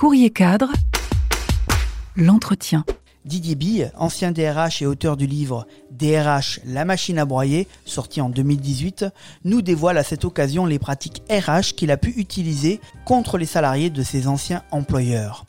Courrier 0.00 0.30
cadre, 0.30 0.72
l'entretien. 2.16 2.86
Didier 3.26 3.54
Bille, 3.54 3.92
ancien 3.98 4.32
DRH 4.32 4.80
et 4.80 4.86
auteur 4.86 5.18
du 5.18 5.26
livre 5.26 5.66
DRH, 5.90 6.60
la 6.64 6.86
machine 6.86 7.18
à 7.18 7.26
broyer, 7.26 7.68
sorti 7.84 8.22
en 8.22 8.30
2018, 8.30 9.04
nous 9.44 9.60
dévoile 9.60 9.98
à 9.98 10.02
cette 10.02 10.24
occasion 10.24 10.64
les 10.64 10.78
pratiques 10.78 11.22
RH 11.30 11.74
qu'il 11.76 11.90
a 11.90 11.98
pu 11.98 12.14
utiliser 12.16 12.80
contre 13.04 13.36
les 13.36 13.44
salariés 13.44 13.90
de 13.90 14.02
ses 14.02 14.26
anciens 14.26 14.62
employeurs. 14.70 15.44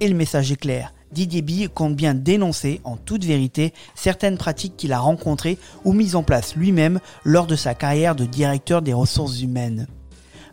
Et 0.00 0.08
le 0.08 0.16
message 0.16 0.50
est 0.50 0.56
clair. 0.56 0.92
Didier 1.12 1.42
Bille 1.42 1.68
compte 1.68 1.94
bien 1.94 2.14
dénoncer, 2.14 2.80
en 2.82 2.96
toute 2.96 3.24
vérité, 3.24 3.72
certaines 3.94 4.36
pratiques 4.36 4.76
qu'il 4.76 4.92
a 4.92 4.98
rencontrées 4.98 5.58
ou 5.84 5.92
mises 5.92 6.16
en 6.16 6.24
place 6.24 6.56
lui-même 6.56 6.98
lors 7.22 7.46
de 7.46 7.54
sa 7.54 7.74
carrière 7.74 8.16
de 8.16 8.24
directeur 8.24 8.82
des 8.82 8.94
ressources 8.94 9.40
humaines. 9.42 9.86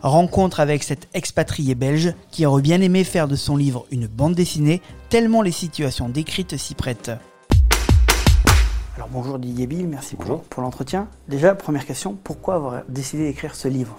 Rencontre 0.01 0.61
avec 0.61 0.83
cet 0.83 1.09
expatrié 1.13 1.75
belge 1.75 2.13
qui 2.31 2.45
aurait 2.45 2.61
bien 2.61 2.79
aimé 2.79 3.03
faire 3.03 3.27
de 3.27 3.35
son 3.35 3.57
livre 3.57 3.85
une 3.91 4.07
bande 4.07 4.33
dessinée, 4.33 4.81
tellement 5.09 5.41
les 5.41 5.51
situations 5.51 6.07
décrites 6.07 6.55
s'y 6.55 6.73
prêtent. 6.73 7.11
Alors 8.95 9.09
bonjour 9.11 9.39
Didier 9.39 9.67
Bill, 9.67 9.87
merci 9.87 10.15
pour, 10.15 10.43
pour 10.43 10.63
l'entretien. 10.63 11.09
Déjà, 11.27 11.53
première 11.53 11.85
question, 11.85 12.17
pourquoi 12.23 12.55
avoir 12.55 12.83
décidé 12.87 13.25
d'écrire 13.25 13.55
ce 13.55 13.67
livre? 13.67 13.97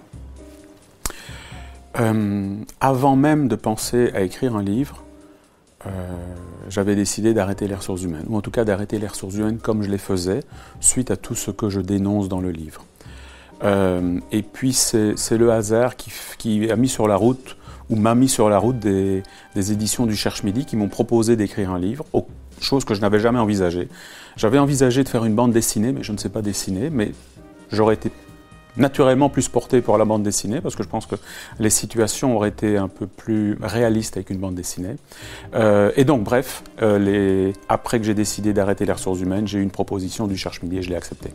Euh, 1.98 2.55
Avant 2.80 3.16
même 3.16 3.48
de 3.48 3.57
penser 3.57 4.10
à 4.15 4.23
écrire 4.23 4.57
un 4.57 4.62
livre, 4.62 5.02
euh, 5.87 5.91
j'avais 6.69 6.95
décidé 6.95 7.35
d'arrêter 7.35 7.69
les 7.69 7.74
ressources 7.74 8.02
humaines, 8.02 8.27
ou 8.29 8.37
en 8.37 8.41
tout 8.41 8.51
cas 8.51 8.65
d'arrêter 8.65 8.98
les 8.98 9.07
ressources 9.07 9.35
humaines 9.35 9.59
comme 9.59 9.82
je 9.82 9.91
les 9.91 9.98
faisais, 9.98 10.41
suite 10.80 11.10
à 11.10 11.16
tout 11.16 11.35
ce 11.35 11.51
que 11.51 11.69
je 11.69 11.80
dénonce 11.80 12.29
dans 12.29 12.41
le 12.41 12.51
livre. 12.51 12.85
Euh, 13.62 14.19
et 14.32 14.42
puis 14.42 14.73
c'est 14.73 15.37
le 15.37 15.52
hasard 15.52 15.95
qui, 15.96 16.70
a 16.70 16.77
mis 16.77 16.88
sur 16.88 17.09
la 17.09 17.16
route, 17.16 17.56
ou 17.88 17.96
m'a 17.96 18.14
mis 18.14 18.28
sur 18.28 18.48
la 18.48 18.59
route 18.59 18.78
des, 18.78 19.23
éditions 19.56 20.06
du 20.06 20.16
Cherche 20.16 20.42
Midi 20.42 20.64
qui 20.64 20.77
m'ont 20.77 20.88
proposé 20.88 21.37
d'écrire 21.37 21.70
un 21.70 21.78
livre, 21.78 22.04
chose 22.60 22.85
que 22.85 22.95
je 22.95 23.01
n'avais 23.01 23.20
jamais 23.20 23.38
envisagée. 23.38 23.88
J'avais 24.37 24.59
envisagé 24.59 25.02
de 25.02 25.09
faire 25.09 25.24
une 25.24 25.35
bande 25.35 25.52
dessinée, 25.52 25.93
mais 25.93 26.02
je 26.02 26.12
ne 26.12 26.18
sais 26.18 26.29
pas 26.29 26.43
dessiner, 26.43 26.90
mais 26.90 27.12
j'aurais 27.73 27.95
été 27.95 28.10
naturellement 28.76 29.29
plus 29.29 29.48
porté 29.48 29.80
pour 29.80 29.98
la 29.98 30.04
bande 30.04 30.23
dessinée, 30.23 30.60
parce 30.60 30.76
que 30.76 30.82
je 30.82 30.88
pense 30.88 31.07
que 31.07 31.16
les 31.59 31.70
situations 31.70 32.37
auraient 32.37 32.51
été 32.51 32.76
un 32.76 32.88
peu 32.88 33.07
plus 33.07 33.59
réalistes 33.60 34.16
avec 34.16 34.30
une 34.30 34.38
bande 34.38 34.54
dessinée. 34.54 34.96
Euh, 35.54 35.90
et 35.96 36.04
donc, 36.04 36.23
bref, 36.23 36.63
euh, 36.82 37.52
après 37.68 37.98
que 37.98 38.07
j'ai 38.07 38.15
décidé 38.15 38.52
d'arrêter 38.52 38.87
les 38.87 38.92
ressources 38.92 39.20
humaines, 39.20 39.48
j'ai 39.48 39.59
eu 39.59 39.63
une 39.63 39.70
proposition 39.70 40.26
du 40.26 40.37
Cherche 40.37 40.63
Midi 40.63 40.79
et 40.79 40.82
je 40.82 40.90
l'ai 40.90 40.96
acceptée. 40.96 41.30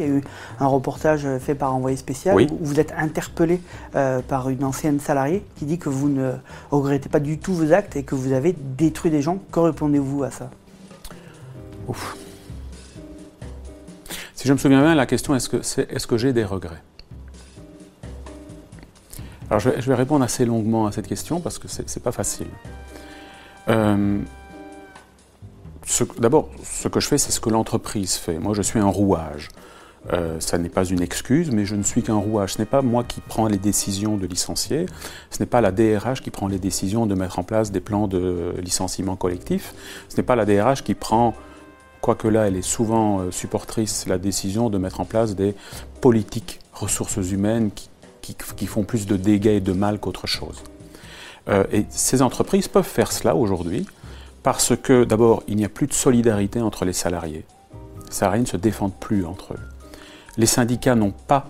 Il 0.00 0.06
y 0.06 0.10
a 0.10 0.14
eu 0.16 0.22
un 0.58 0.66
reportage 0.66 1.26
fait 1.38 1.54
par 1.54 1.74
Envoyé 1.74 1.96
spécial 1.96 2.36
où 2.40 2.58
vous 2.60 2.80
êtes 2.80 2.92
interpellé 2.96 3.60
euh, 3.94 4.20
par 4.26 4.48
une 4.48 4.64
ancienne 4.64 4.98
salariée 4.98 5.44
qui 5.56 5.66
dit 5.66 5.78
que 5.78 5.88
vous 5.88 6.08
ne 6.08 6.32
regrettez 6.70 7.08
pas 7.08 7.20
du 7.20 7.38
tout 7.38 7.52
vos 7.52 7.72
actes 7.72 7.96
et 7.96 8.02
que 8.02 8.14
vous 8.14 8.32
avez 8.32 8.54
détruit 8.58 9.10
des 9.10 9.22
gens. 9.22 9.38
Que 9.52 9.60
répondez-vous 9.60 10.24
à 10.24 10.30
ça? 10.30 10.50
Ouf. 11.86 12.16
Si 14.34 14.48
je 14.48 14.52
me 14.52 14.58
souviens 14.58 14.80
bien, 14.80 14.94
la 14.94 15.06
question 15.06 15.34
est-ce 15.34 15.48
que, 15.50 15.58
est, 15.58 16.06
que 16.06 16.16
j'ai 16.16 16.32
des 16.32 16.44
regrets? 16.44 16.82
Alors 19.50 19.60
je 19.60 19.68
vais, 19.68 19.94
répondre 19.94 20.24
assez 20.24 20.46
longuement 20.46 20.86
à 20.86 20.92
cette 20.92 21.08
question 21.08 21.40
parce 21.40 21.58
que 21.58 21.68
ce 21.68 21.82
n'est 21.82 22.02
pas 22.02 22.12
facile. 22.12 22.46
Euh, 23.68 24.20
D'abord, 26.18 26.50
ce 26.62 26.88
que 26.88 27.00
je 27.00 27.08
fais, 27.08 27.18
c'est 27.18 27.32
ce 27.32 27.40
que 27.40 27.50
l'entreprise 27.50 28.14
fait. 28.14 28.38
Moi, 28.38 28.54
je 28.54 28.62
suis 28.62 28.78
un 28.78 28.86
rouage. 28.86 29.48
Euh, 30.12 30.40
ça 30.40 30.56
n'est 30.58 30.70
pas 30.70 30.84
une 30.84 31.02
excuse, 31.02 31.50
mais 31.50 31.66
je 31.66 31.74
ne 31.74 31.82
suis 31.82 32.02
qu'un 32.02 32.16
rouage. 32.16 32.54
Ce 32.54 32.58
n'est 32.58 32.66
pas 32.66 32.82
moi 32.82 33.04
qui 33.04 33.20
prends 33.20 33.46
les 33.46 33.58
décisions 33.58 34.16
de 34.16 34.26
licencier, 34.26 34.86
ce 35.30 35.40
n'est 35.40 35.46
pas 35.46 35.60
la 35.60 35.72
DRH 35.72 36.22
qui 36.22 36.30
prend 36.30 36.48
les 36.48 36.58
décisions 36.58 37.06
de 37.06 37.14
mettre 37.14 37.38
en 37.38 37.42
place 37.42 37.70
des 37.70 37.80
plans 37.80 38.08
de 38.08 38.54
licenciement 38.62 39.16
collectif, 39.16 39.74
ce 40.08 40.16
n'est 40.16 40.22
pas 40.22 40.36
la 40.36 40.46
DRH 40.46 40.82
qui 40.82 40.94
prend, 40.94 41.34
quoique 42.00 42.28
là 42.28 42.48
elle 42.48 42.56
est 42.56 42.62
souvent 42.62 43.20
euh, 43.20 43.30
supportrice, 43.30 44.06
la 44.06 44.18
décision 44.18 44.70
de 44.70 44.78
mettre 44.78 45.00
en 45.00 45.04
place 45.04 45.36
des 45.36 45.54
politiques 46.00 46.60
ressources 46.72 47.16
humaines 47.16 47.70
qui, 47.70 47.88
font 48.66 48.84
plus 48.84 49.06
de 49.06 49.16
dégâts 49.16 49.48
et 49.48 49.60
de 49.60 49.72
mal 49.72 49.98
qu'autre 49.98 50.26
chose. 50.26 50.62
Euh, 51.48 51.64
et 51.72 51.84
ces 51.90 52.22
entreprises 52.22 52.68
peuvent 52.68 52.84
faire 52.84 53.10
cela 53.10 53.34
aujourd'hui 53.34 53.86
parce 54.42 54.74
que 54.76 55.04
d'abord 55.04 55.42
il 55.48 55.56
n'y 55.56 55.64
a 55.64 55.68
plus 55.68 55.88
de 55.88 55.92
solidarité 55.92 56.60
entre 56.60 56.84
les 56.84 56.92
salariés. 56.92 57.44
Les 58.06 58.14
salariés 58.14 58.42
ne 58.42 58.46
se 58.46 58.56
défendent 58.56 58.98
plus 58.98 59.26
entre 59.26 59.54
eux 59.54 59.79
les 60.36 60.46
syndicats 60.46 60.94
n'ont 60.94 61.12
pas 61.12 61.46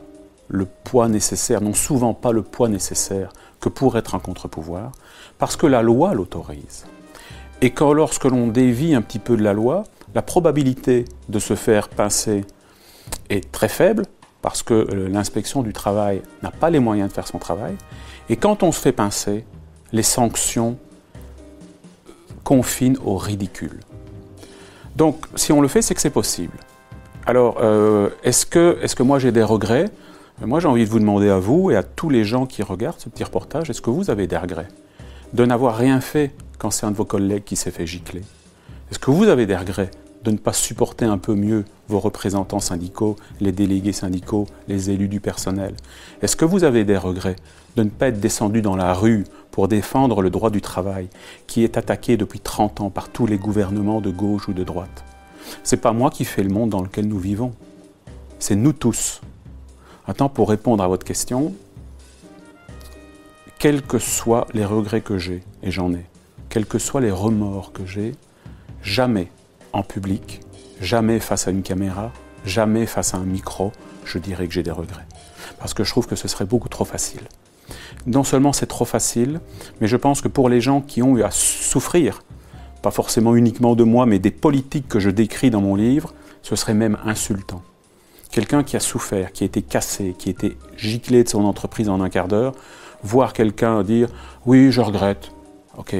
le 0.48 0.66
poids 0.66 1.08
nécessaire, 1.08 1.60
n'ont 1.60 1.74
souvent 1.74 2.14
pas 2.14 2.32
le 2.32 2.42
poids 2.42 2.68
nécessaire 2.68 3.32
que 3.60 3.68
pour 3.68 3.96
être 3.96 4.14
un 4.14 4.18
contre-pouvoir, 4.18 4.92
parce 5.38 5.56
que 5.56 5.66
la 5.66 5.82
loi 5.82 6.14
l'autorise. 6.14 6.86
Et 7.60 7.70
quand 7.70 7.92
lorsque 7.92 8.24
l'on 8.24 8.48
dévie 8.48 8.94
un 8.94 9.02
petit 9.02 9.18
peu 9.18 9.36
de 9.36 9.42
la 9.42 9.52
loi, 9.52 9.84
la 10.14 10.22
probabilité 10.22 11.04
de 11.28 11.38
se 11.38 11.54
faire 11.54 11.88
pincer 11.88 12.44
est 13.28 13.52
très 13.52 13.68
faible, 13.68 14.06
parce 14.42 14.62
que 14.62 14.74
euh, 14.74 15.08
l'inspection 15.08 15.62
du 15.62 15.72
travail 15.72 16.22
n'a 16.42 16.50
pas 16.50 16.70
les 16.70 16.78
moyens 16.78 17.10
de 17.10 17.14
faire 17.14 17.26
son 17.26 17.38
travail. 17.38 17.76
Et 18.28 18.36
quand 18.36 18.62
on 18.62 18.72
se 18.72 18.80
fait 18.80 18.92
pincer, 18.92 19.44
les 19.92 20.02
sanctions 20.02 20.78
confinent 22.42 22.98
au 23.04 23.16
ridicule. 23.16 23.80
Donc 24.96 25.26
si 25.34 25.52
on 25.52 25.60
le 25.60 25.68
fait, 25.68 25.82
c'est 25.82 25.94
que 25.94 26.00
c'est 26.00 26.10
possible. 26.10 26.56
Alors, 27.30 27.58
euh, 27.60 28.10
est-ce 28.24 28.44
que, 28.44 28.84
que 28.92 29.02
moi 29.04 29.20
j'ai 29.20 29.30
des 29.30 29.44
regrets? 29.44 29.84
Moi 30.44 30.58
j'ai 30.58 30.66
envie 30.66 30.84
de 30.84 30.90
vous 30.90 30.98
demander 30.98 31.28
à 31.28 31.38
vous 31.38 31.70
et 31.70 31.76
à 31.76 31.84
tous 31.84 32.10
les 32.10 32.24
gens 32.24 32.44
qui 32.44 32.64
regardent 32.64 32.98
ce 32.98 33.08
petit 33.08 33.22
reportage, 33.22 33.70
est-ce 33.70 33.80
que 33.80 33.90
vous 33.90 34.10
avez 34.10 34.26
des 34.26 34.36
regrets? 34.36 34.66
De 35.32 35.44
n'avoir 35.44 35.76
rien 35.76 36.00
fait 36.00 36.32
quand 36.58 36.72
c'est 36.72 36.86
un 36.86 36.90
de 36.90 36.96
vos 36.96 37.04
collègues 37.04 37.44
qui 37.44 37.54
s'est 37.54 37.70
fait 37.70 37.86
gicler. 37.86 38.22
Est-ce 38.90 38.98
que 38.98 39.12
vous 39.12 39.28
avez 39.28 39.46
des 39.46 39.54
regrets 39.54 39.92
de 40.24 40.32
ne 40.32 40.38
pas 40.38 40.52
supporter 40.52 41.04
un 41.04 41.18
peu 41.18 41.36
mieux 41.36 41.64
vos 41.86 42.00
représentants 42.00 42.58
syndicaux, 42.58 43.14
les 43.40 43.52
délégués 43.52 43.92
syndicaux, 43.92 44.48
les 44.66 44.90
élus 44.90 45.06
du 45.06 45.20
personnel? 45.20 45.76
Est-ce 46.22 46.34
que 46.34 46.44
vous 46.44 46.64
avez 46.64 46.82
des 46.82 46.96
regrets 46.96 47.36
de 47.76 47.84
ne 47.84 47.90
pas 47.90 48.08
être 48.08 48.18
descendu 48.18 48.60
dans 48.60 48.74
la 48.74 48.92
rue 48.92 49.22
pour 49.52 49.68
défendre 49.68 50.20
le 50.20 50.30
droit 50.30 50.50
du 50.50 50.62
travail 50.62 51.06
qui 51.46 51.62
est 51.62 51.76
attaqué 51.76 52.16
depuis 52.16 52.40
30 52.40 52.80
ans 52.80 52.90
par 52.90 53.08
tous 53.08 53.26
les 53.28 53.38
gouvernements 53.38 54.00
de 54.00 54.10
gauche 54.10 54.48
ou 54.48 54.52
de 54.52 54.64
droite? 54.64 55.04
C'est 55.62 55.78
pas 55.78 55.92
moi 55.92 56.10
qui 56.10 56.24
fais 56.24 56.42
le 56.42 56.50
monde 56.50 56.70
dans 56.70 56.82
lequel 56.82 57.06
nous 57.06 57.18
vivons. 57.18 57.52
C'est 58.38 58.56
nous 58.56 58.72
tous. 58.72 59.20
Maintenant, 60.08 60.28
pour 60.28 60.48
répondre 60.48 60.82
à 60.82 60.88
votre 60.88 61.04
question, 61.04 61.54
quels 63.58 63.82
que 63.82 63.98
soient 63.98 64.46
les 64.54 64.64
regrets 64.64 65.02
que 65.02 65.18
j'ai, 65.18 65.42
et 65.62 65.70
j'en 65.70 65.92
ai, 65.92 66.06
quels 66.48 66.66
que 66.66 66.78
soient 66.78 67.00
les 67.00 67.10
remords 67.10 67.72
que 67.72 67.84
j'ai, 67.84 68.14
jamais 68.82 69.28
en 69.72 69.82
public, 69.82 70.40
jamais 70.80 71.20
face 71.20 71.46
à 71.46 71.50
une 71.50 71.62
caméra, 71.62 72.10
jamais 72.44 72.86
face 72.86 73.14
à 73.14 73.18
un 73.18 73.24
micro, 73.24 73.72
je 74.04 74.18
dirais 74.18 74.46
que 74.46 74.54
j'ai 74.54 74.62
des 74.62 74.70
regrets. 74.70 75.06
Parce 75.58 75.74
que 75.74 75.84
je 75.84 75.90
trouve 75.90 76.06
que 76.06 76.16
ce 76.16 76.26
serait 76.26 76.46
beaucoup 76.46 76.68
trop 76.68 76.84
facile. 76.84 77.20
Non 78.06 78.24
seulement 78.24 78.52
c'est 78.52 78.66
trop 78.66 78.84
facile, 78.84 79.40
mais 79.80 79.86
je 79.86 79.96
pense 79.96 80.20
que 80.22 80.28
pour 80.28 80.48
les 80.48 80.60
gens 80.60 80.80
qui 80.80 81.02
ont 81.02 81.16
eu 81.16 81.22
à 81.22 81.30
souffrir 81.30 82.22
pas 82.82 82.90
forcément 82.90 83.34
uniquement 83.34 83.74
de 83.74 83.84
moi, 83.84 84.06
mais 84.06 84.18
des 84.18 84.30
politiques 84.30 84.88
que 84.88 85.00
je 85.00 85.10
décris 85.10 85.50
dans 85.50 85.60
mon 85.60 85.74
livre, 85.74 86.14
ce 86.42 86.56
serait 86.56 86.74
même 86.74 86.98
insultant. 87.04 87.62
Quelqu'un 88.30 88.62
qui 88.62 88.76
a 88.76 88.80
souffert, 88.80 89.32
qui 89.32 89.44
a 89.44 89.46
été 89.46 89.62
cassé, 89.62 90.14
qui 90.16 90.28
a 90.28 90.32
été 90.32 90.56
giclé 90.76 91.24
de 91.24 91.28
son 91.28 91.44
entreprise 91.44 91.88
en 91.88 92.00
un 92.00 92.08
quart 92.08 92.28
d'heure, 92.28 92.54
voir 93.02 93.32
quelqu'un 93.32 93.82
dire 93.82 94.08
oui, 94.46 94.70
je 94.70 94.80
regrette. 94.80 95.32
Ok, 95.76 95.96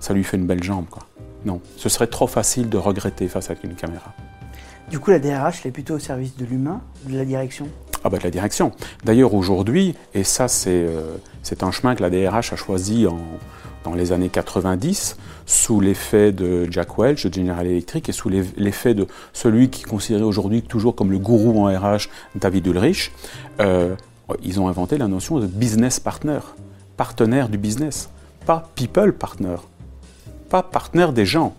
ça 0.00 0.12
lui 0.12 0.24
fait 0.24 0.36
une 0.36 0.46
belle 0.46 0.62
jambe, 0.62 0.86
quoi. 0.90 1.06
Non, 1.44 1.60
ce 1.76 1.88
serait 1.88 2.06
trop 2.06 2.26
facile 2.26 2.68
de 2.68 2.76
regretter 2.76 3.26
face 3.26 3.50
à 3.50 3.54
une 3.64 3.74
caméra. 3.74 4.12
Du 4.90 4.98
coup, 4.98 5.10
la 5.10 5.18
DRH, 5.18 5.60
elle 5.62 5.70
est 5.70 5.72
plutôt 5.72 5.94
au 5.94 5.98
service 5.98 6.36
de 6.36 6.44
l'humain, 6.44 6.82
de 7.06 7.16
la 7.16 7.24
direction? 7.24 7.68
Ah 8.04 8.10
bah 8.10 8.18
de 8.18 8.24
la 8.24 8.30
direction. 8.30 8.72
D'ailleurs, 9.04 9.32
aujourd'hui, 9.34 9.94
et 10.12 10.24
ça 10.24 10.48
c'est 10.48 10.70
euh, 10.70 11.16
un 11.60 11.70
chemin 11.70 11.94
que 11.94 12.02
la 12.02 12.10
DRH 12.10 12.52
a 12.52 12.56
choisi 12.56 13.06
en, 13.06 13.18
dans 13.84 13.94
les 13.94 14.12
années 14.12 14.28
90, 14.28 15.16
sous 15.46 15.80
l'effet 15.80 16.32
de 16.32 16.66
Jack 16.70 16.98
Welch, 16.98 17.26
de 17.26 17.32
General 17.32 17.66
Electric, 17.66 18.08
et 18.08 18.12
sous 18.12 18.28
l'effet 18.28 18.94
de 18.94 19.06
celui 19.32 19.70
qui 19.70 19.82
est 19.82 19.88
considéré 19.88 20.24
aujourd'hui 20.24 20.62
toujours 20.62 20.94
comme 20.94 21.10
le 21.10 21.18
gourou 21.18 21.66
en 21.66 21.66
RH, 21.66 22.08
David 22.34 22.66
Ulrich, 22.66 23.12
euh, 23.60 23.94
ils 24.42 24.60
ont 24.60 24.68
inventé 24.68 24.98
la 24.98 25.08
notion 25.08 25.40
de 25.40 25.46
business 25.46 26.00
partner, 26.00 26.38
partenaire 26.96 27.48
du 27.48 27.58
business, 27.58 28.08
pas 28.46 28.70
people 28.74 29.12
partner, 29.12 29.56
pas 30.48 30.62
partenaire 30.62 31.12
des 31.12 31.26
gens. 31.26 31.54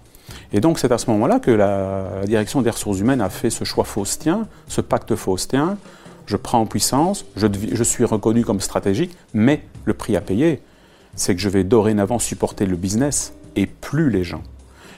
Et 0.52 0.62
donc 0.62 0.80
c'est 0.80 0.92
à 0.92 0.98
ce 0.98 1.10
moment-là 1.12 1.40
que 1.40 1.52
la, 1.52 2.26
direction 2.26 2.62
des 2.62 2.70
ressources 2.70 3.00
humaines 3.00 3.22
a 3.22 3.30
fait 3.30 3.50
ce 3.50 3.64
choix 3.64 3.84
faustien, 3.84 4.48
ce 4.68 4.82
pacte 4.82 5.16
faustien. 5.16 5.78
Je 6.26 6.38
prends 6.38 6.62
en 6.62 6.66
puissance, 6.66 7.26
je, 7.36 7.48
je 7.74 7.84
suis 7.84 8.06
reconnu 8.06 8.46
comme 8.46 8.62
stratégique, 8.62 9.12
mais 9.34 9.62
le 9.84 9.94
prix 9.94 10.16
à 10.16 10.22
payer, 10.22 10.62
c'est 11.16 11.36
que 11.36 11.42
je 11.42 11.50
vais 11.50 11.64
dorénavant 11.64 12.20
supporter 12.20 12.66
le 12.66 12.76
business 12.76 13.34
et 13.56 13.66
plus 13.66 14.10
les 14.10 14.24
gens. 14.24 14.44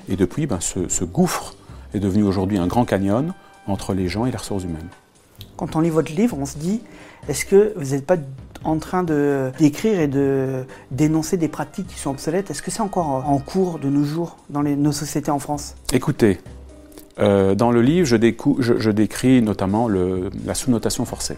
Et 0.09 0.15
depuis, 0.15 0.45
ben, 0.45 0.59
ce, 0.59 1.03
gouffre 1.03 1.55
est 1.93 1.99
devenu 1.99 2.23
aujourd'hui 2.23 2.57
un 2.57 2.67
grand 2.67 2.85
canyon 2.85 3.33
entre 3.67 3.93
les 3.93 4.07
gens 4.07 4.25
et 4.25 4.31
les 4.31 4.37
ressources 4.37 4.63
humaines. 4.63 4.87
Quand 5.57 5.75
on 5.75 5.79
lit 5.81 5.89
votre 5.89 6.13
livre, 6.13 6.37
on 6.39 6.45
se 6.45 6.57
dit, 6.57 6.81
est-ce 7.27 7.45
que 7.45 7.73
vous 7.75 7.91
n'êtes 7.91 8.05
pas 8.05 8.17
en 8.63 8.77
train 8.77 9.03
de 9.03 9.51
d'écrire 9.59 9.99
et 9.99 10.07
de 10.07 10.65
dénoncer 10.91 11.37
des 11.37 11.47
pratiques 11.47 11.87
qui 11.87 11.99
sont 11.99 12.11
obsolètes? 12.11 12.51
Est-ce 12.51 12.61
que 12.61 12.71
c'est 12.71 12.81
encore 12.81 13.07
en 13.07 13.39
cours 13.39 13.79
de 13.79 13.89
nos 13.89 14.03
jours 14.03 14.37
dans 14.49 14.61
les, 14.61 14.75
nos 14.75 14.91
sociétés 14.91 15.31
en 15.31 15.39
France? 15.39 15.75
Écoutez, 15.93 16.39
euh, 17.19 17.55
dans 17.55 17.71
le 17.71 17.81
livre, 17.81 18.05
je, 18.05 18.17
je, 18.59 18.91
décris 18.91 19.41
notamment 19.41 19.87
le, 19.87 20.29
la 20.45 20.53
sous-notation 20.53 21.05
forcée. 21.05 21.37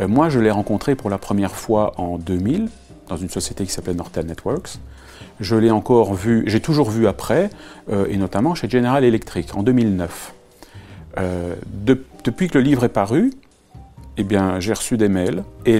Euh, 0.00 0.08
moi, 0.08 0.28
je 0.28 0.40
l'ai 0.40 0.50
rencontré 0.50 0.94
pour 0.94 1.10
la 1.10 1.18
première 1.18 1.54
fois 1.54 1.92
en 1.98 2.18
2000 2.18 2.68
dans 3.08 3.16
une 3.16 3.28
société 3.28 3.64
qui 3.64 3.72
s'appelle 3.72 3.96
Nortel 3.96 4.26
Networks. 4.26 4.78
Je 5.40 5.56
l'ai 5.56 5.70
encore 5.70 6.14
vu, 6.14 6.44
j'ai 6.46 6.60
toujours 6.60 6.90
vu 6.90 7.06
après, 7.06 7.50
euh, 7.90 8.06
et 8.08 8.16
notamment 8.16 8.54
chez 8.54 8.68
General 8.68 9.02
Electric 9.02 9.54
en 9.56 9.62
2009. 9.62 10.34
depuis 11.84 12.48
que 12.48 12.58
le 12.58 12.64
livre 12.64 12.84
est 12.84 12.88
paru, 12.88 13.32
eh 14.18 14.24
bien, 14.24 14.60
j'ai 14.60 14.74
reçu 14.74 14.98
des 14.98 15.08
mails 15.08 15.42
et, 15.64 15.78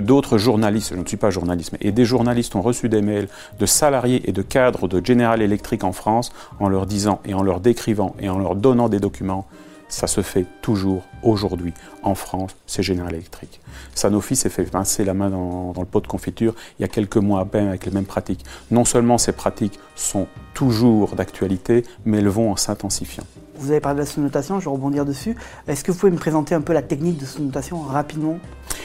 d'autres 0.00 0.38
journalistes, 0.38 0.92
je 0.94 1.00
ne 1.00 1.06
suis 1.06 1.16
pas 1.16 1.30
journaliste, 1.30 1.72
mais 1.72 1.78
et 1.80 1.92
des 1.92 2.04
journalistes 2.04 2.54
ont 2.54 2.62
reçu 2.62 2.88
des 2.88 3.02
mails 3.02 3.28
de 3.58 3.66
salariés 3.66 4.22
et 4.28 4.32
de 4.32 4.42
cadres 4.42 4.86
de 4.86 5.04
General 5.04 5.40
Electric 5.42 5.82
en 5.82 5.92
France 5.92 6.32
en 6.60 6.68
leur 6.68 6.86
disant 6.86 7.20
et 7.24 7.34
en 7.34 7.42
leur 7.42 7.60
décrivant 7.60 8.14
et 8.20 8.28
en 8.28 8.38
leur 8.38 8.54
donnant 8.54 8.88
des 8.88 9.00
documents 9.00 9.46
ça 9.88 10.06
se 10.06 10.20
fait 10.20 10.46
toujours 10.62 11.04
aujourd'hui 11.22 11.72
en 12.02 12.14
France, 12.14 12.56
c'est 12.66 12.82
General 12.82 13.12
Electric. 13.12 13.60
Sanofi 13.94 14.36
s'est 14.36 14.48
fait 14.48 14.64
pincer 14.64 15.04
la 15.04 15.14
main 15.14 15.30
dans, 15.30 15.72
le 15.78 15.86
pot 15.86 16.00
de 16.00 16.06
confiture 16.06 16.54
il 16.78 16.82
y 16.82 16.84
a 16.84 16.88
quelques 16.88 17.16
mois 17.16 17.40
à 17.40 17.44
peine 17.44 17.68
avec 17.68 17.86
les 17.86 17.92
mêmes 17.92 18.04
pratiques. 18.04 18.44
Non 18.70 18.84
seulement 18.84 19.18
ces 19.18 19.32
pratiques 19.32 19.78
sont 19.94 20.26
toujours 20.54 21.14
d'actualité, 21.14 21.84
mais 22.04 22.18
elles 22.18 22.28
vont 22.28 22.52
en 22.52 22.56
s'intensifiant. 22.56 23.24
Vous 23.58 23.70
avez 23.70 23.80
parlé 23.80 23.96
de 23.96 24.00
la 24.00 24.06
sous-notation, 24.06 24.60
je 24.60 24.66
vais 24.66 24.70
rebondir 24.70 25.04
dessus. 25.04 25.36
Est-ce 25.66 25.82
que 25.82 25.92
vous 25.92 25.98
pouvez 25.98 26.12
me 26.12 26.18
présenter 26.18 26.54
un 26.54 26.60
peu 26.60 26.72
la 26.72 26.82
technique 26.82 27.18
de 27.18 27.24
sous-notation 27.24 27.80
rapidement 27.80 28.38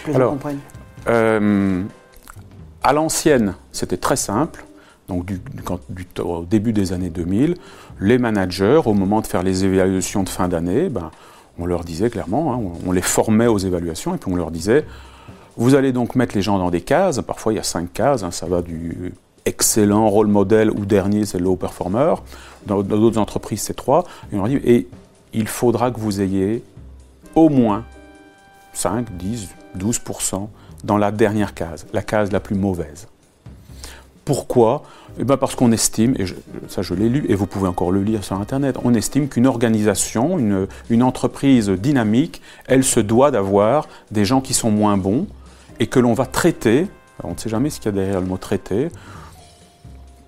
que 0.06 0.12
Alors, 0.12 0.38
euh, 1.08 1.84
à 2.84 2.94
l'ancienne, 2.94 3.56
c'était 3.72 3.98
très 3.98 4.16
simple. 4.16 4.64
Donc 5.12 5.32
au 6.20 6.46
début 6.46 6.74
des 6.74 6.94
années 6.94 7.10
2000, 7.10 7.56
les 8.00 8.18
managers, 8.18 8.82
au 8.86 8.94
moment 8.94 9.22
de 9.22 9.28
faire 9.28 9.44
les 9.44 9.66
évaluations 9.66 10.24
de 10.24 10.30
fin 10.30 10.48
d'année, 10.48 10.90
ben, 10.90 11.12
on 11.60 11.66
leur 11.66 11.84
disait 11.84 12.10
clairement, 12.10 12.54
hein, 12.54 12.60
on, 12.86 12.92
les 12.92 13.02
formait 13.02 13.48
aux 13.48 13.58
évaluations 13.58 14.16
et 14.16 14.18
puis 14.18 14.32
on 14.32 14.36
leur 14.36 14.52
disait, 14.52 14.86
vous 15.58 15.76
allez 15.76 15.92
donc 15.92 16.16
mettre 16.16 16.36
les 16.36 16.42
gens 16.42 16.58
dans 16.58 16.72
des 16.72 16.82
cases, 16.82 17.22
parfois 17.22 17.54
il 17.54 17.58
y 17.58 17.60
a 17.60 17.64
cinq 17.64 17.92
cases, 17.94 18.24
hein, 18.24 18.32
ça 18.32 18.46
va 18.46 18.62
du 18.62 19.14
excellent 19.46 20.08
rôle 20.10 20.28
modèle 20.28 20.72
ou 20.72 20.86
dernier, 20.86 21.26
c'est 21.26 21.40
le 21.40 21.46
low 21.46 21.56
performer, 21.56 22.16
dans 22.66 22.82
d'autres 22.82 23.18
entreprises 23.18 23.62
c'est 23.62 23.74
trois, 23.74 24.06
et 24.32 24.36
on 24.36 24.38
leur 24.38 24.48
dit, 24.48 24.60
et 24.64 24.88
il 25.34 25.48
faudra 25.48 25.92
que 25.92 26.00
vous 26.00 26.22
ayez 26.22 26.64
au 27.36 27.50
moins 27.50 27.86
5, 28.74 29.18
10, 29.18 29.50
12% 29.78 30.48
dans 30.84 30.98
la 30.98 31.12
dernière 31.12 31.54
case, 31.54 31.86
la 31.94 32.02
case 32.02 32.32
la 32.32 32.40
plus 32.40 32.56
mauvaise. 32.56 33.08
Pourquoi 34.32 34.84
eh 35.20 35.26
ben 35.26 35.36
Parce 35.36 35.56
qu'on 35.56 35.74
estime, 35.74 36.16
et 36.18 36.24
ça 36.70 36.82
je 36.82 36.94
l'ai 36.94 37.10
lu, 37.10 37.26
et 37.28 37.36
vous 37.36 37.48
pouvez 37.48 37.68
encore 37.68 37.92
le 37.92 38.02
lire 38.02 38.24
sur 38.24 38.40
Internet, 38.40 38.78
on 38.82 38.94
estime 38.94 39.28
qu'une 39.28 39.46
organisation, 39.46 40.40
une, 40.40 41.04
entreprise 41.04 41.68
dynamique, 41.68 42.42
elle 42.66 42.86
se 42.86 43.02
doit 43.02 43.30
d'avoir 43.30 43.90
des 44.10 44.24
gens 44.24 44.40
qui 44.40 44.54
sont 44.54 44.72
moins 44.72 44.96
bons 44.96 45.28
et 45.82 45.88
que 45.88 46.00
l'on 46.00 46.14
va 46.14 46.26
traiter, 46.26 46.88
on 47.26 47.34
ne 47.34 47.38
sait 47.38 47.50
jamais 47.50 47.70
ce 47.70 47.82
qu'il 47.82 47.88
y 47.88 47.90
a 47.90 47.92
derrière 47.92 48.22
le 48.22 48.26
mot 48.28 48.38
traiter, 48.38 48.88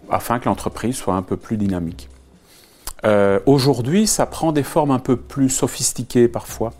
afin 0.10 0.38
que 0.40 0.50
l'entreprise 0.50 0.98
soit 0.98 1.16
un 1.16 1.22
peu 1.22 1.38
plus 1.38 1.56
dynamique. 1.56 2.10
Euh, 3.06 3.40
aujourd'hui, 3.46 4.06
ça 4.06 4.26
prend 4.26 4.52
des 4.52 4.64
formes 4.64 4.92
un 4.92 5.00
peu 5.00 5.16
plus 5.16 5.48
sophistiquées 5.48 6.28
parfois. 6.28 6.74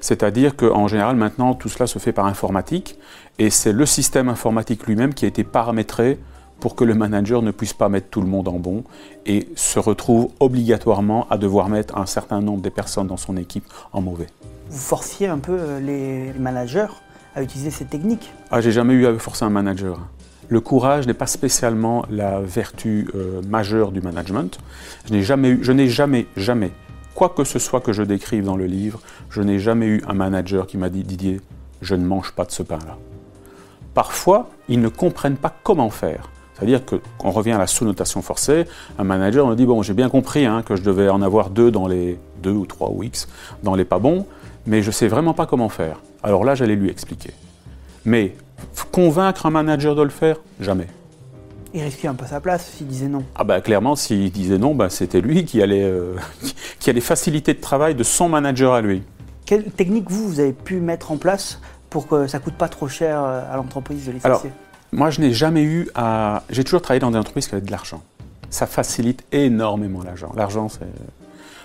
C'est-à-dire 0.00 0.56
qu'en 0.56 0.88
général, 0.88 1.14
maintenant, 1.14 1.54
tout 1.54 1.68
cela 1.68 1.86
se 1.86 2.00
fait 2.00 2.12
par 2.12 2.26
informatique, 2.26 2.98
et 3.38 3.50
c'est 3.50 3.72
le 3.72 3.86
système 3.86 4.28
informatique 4.28 4.88
lui-même 4.88 5.14
qui 5.14 5.24
a 5.24 5.28
été 5.28 5.44
paramétré 5.44 6.18
pour 6.60 6.74
que 6.74 6.84
le 6.84 6.94
manager 6.94 7.42
ne 7.42 7.50
puisse 7.50 7.72
pas 7.72 7.88
mettre 7.88 8.08
tout 8.08 8.20
le 8.20 8.26
monde 8.26 8.48
en 8.48 8.58
bon 8.58 8.84
et 9.26 9.48
se 9.54 9.78
retrouve 9.78 10.28
obligatoirement 10.40 11.26
à 11.30 11.38
devoir 11.38 11.68
mettre 11.68 11.96
un 11.98 12.06
certain 12.06 12.40
nombre 12.40 12.62
de 12.62 12.68
personnes 12.68 13.06
dans 13.06 13.16
son 13.16 13.36
équipe 13.36 13.64
en 13.92 14.00
mauvais. 14.00 14.26
Vous 14.70 14.78
forciez 14.78 15.26
un 15.26 15.38
peu 15.38 15.56
euh, 15.58 15.80
les 15.80 16.32
managers 16.38 16.86
à 17.34 17.42
utiliser 17.42 17.70
ces 17.70 17.84
techniques 17.84 18.32
Ah, 18.50 18.60
j'ai 18.60 18.72
jamais 18.72 18.94
eu 18.94 19.06
à 19.06 19.18
forcer 19.18 19.44
un 19.44 19.50
manager. 19.50 19.98
Le 20.48 20.60
courage 20.60 21.06
n'est 21.06 21.14
pas 21.14 21.26
spécialement 21.26 22.04
la 22.10 22.40
vertu 22.40 23.08
euh, 23.14 23.40
majeure 23.48 23.92
du 23.92 24.00
management. 24.00 24.58
Je 25.06 25.12
n'ai 25.12 25.22
jamais 25.22 25.50
eu, 25.50 25.58
je 25.62 25.72
n'ai 25.72 25.88
jamais, 25.88 26.26
jamais, 26.36 26.70
quoi 27.14 27.30
que 27.30 27.44
ce 27.44 27.58
soit 27.58 27.80
que 27.80 27.92
je 27.92 28.02
décrive 28.02 28.44
dans 28.44 28.56
le 28.56 28.66
livre, 28.66 29.00
je 29.30 29.40
n'ai 29.40 29.58
jamais 29.58 29.86
eu 29.86 30.02
un 30.06 30.14
manager 30.14 30.66
qui 30.66 30.76
m'a 30.76 30.90
dit 30.90 31.02
Didier, 31.02 31.40
je 31.80 31.94
ne 31.94 32.04
mange 32.04 32.32
pas 32.32 32.44
de 32.44 32.50
ce 32.50 32.62
pain-là. 32.62 32.98
Parfois, 33.94 34.50
ils 34.68 34.80
ne 34.80 34.88
comprennent 34.88 35.36
pas 35.36 35.54
comment 35.62 35.90
faire. 35.90 36.30
C'est-à-dire 36.54 36.80
qu'on 36.84 37.30
revient 37.30 37.52
à 37.52 37.58
la 37.58 37.66
sous-notation 37.66 38.22
forcée, 38.22 38.66
un 38.98 39.04
manager 39.04 39.46
me 39.46 39.56
dit 39.56 39.66
Bon, 39.66 39.82
j'ai 39.82 39.94
bien 39.94 40.08
compris 40.08 40.46
hein, 40.46 40.62
que 40.62 40.76
je 40.76 40.82
devais 40.82 41.08
en 41.08 41.22
avoir 41.22 41.50
deux 41.50 41.70
dans 41.70 41.88
les 41.88 42.18
deux 42.42 42.52
ou 42.52 42.66
trois 42.66 42.90
ou 42.90 43.02
X 43.02 43.28
dans 43.62 43.74
les 43.74 43.84
pas 43.84 43.98
bons, 43.98 44.26
mais 44.66 44.82
je 44.82 44.88
ne 44.88 44.92
sais 44.92 45.08
vraiment 45.08 45.34
pas 45.34 45.46
comment 45.46 45.68
faire. 45.68 46.00
Alors 46.22 46.44
là, 46.44 46.54
j'allais 46.54 46.76
lui 46.76 46.90
expliquer. 46.90 47.30
Mais 48.04 48.36
convaincre 48.92 49.46
un 49.46 49.50
manager 49.50 49.94
de 49.94 50.02
le 50.02 50.10
faire, 50.10 50.36
jamais. 50.60 50.86
Il 51.72 51.82
risquait 51.82 52.06
un 52.06 52.14
peu 52.14 52.26
sa 52.26 52.40
place 52.40 52.66
s'il 52.66 52.86
disait 52.86 53.08
non. 53.08 53.24
Ah 53.34 53.42
bah 53.42 53.60
clairement, 53.60 53.96
s'il 53.96 54.30
disait 54.30 54.58
non, 54.58 54.74
bah, 54.74 54.90
c'était 54.90 55.20
lui 55.20 55.44
qui 55.44 55.60
allait, 55.60 55.82
euh, 55.82 56.14
qui 56.78 56.90
allait 56.90 57.00
faciliter 57.00 57.52
le 57.52 57.60
travail 57.60 57.96
de 57.96 58.04
son 58.04 58.28
manager 58.28 58.72
à 58.72 58.80
lui. 58.80 59.02
Quelle 59.44 59.64
technique 59.64 60.08
vous, 60.10 60.28
vous 60.28 60.40
avez 60.40 60.52
pu 60.52 60.76
mettre 60.76 61.10
en 61.10 61.16
place 61.16 61.60
pour 61.90 62.06
que 62.06 62.28
ça 62.28 62.38
coûte 62.38 62.54
pas 62.54 62.68
trop 62.68 62.86
cher 62.86 63.20
euh, 63.20 63.52
à 63.52 63.56
l'entreprise 63.56 64.06
de 64.06 64.12
licencier? 64.12 64.50
Moi, 64.94 65.10
je 65.10 65.20
n'ai 65.20 65.32
jamais 65.32 65.62
eu 65.62 65.88
à. 65.94 66.44
J'ai 66.50 66.62
toujours 66.62 66.80
travaillé 66.80 67.00
dans 67.00 67.10
des 67.10 67.18
entreprises 67.18 67.48
qui 67.48 67.54
avaient 67.54 67.66
de 67.66 67.70
l'argent. 67.70 68.02
Ça 68.48 68.66
facilite 68.66 69.24
énormément 69.32 70.02
l'argent. 70.04 70.32
L'argent, 70.36 70.68